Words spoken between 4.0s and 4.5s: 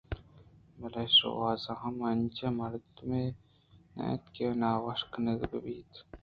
اَت کہ